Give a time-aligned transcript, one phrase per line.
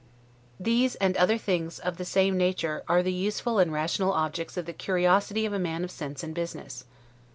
[0.59, 4.65] These and other things of the same nature, are the useful and rational objects of
[4.65, 6.85] the curiosity of a man of sense and business.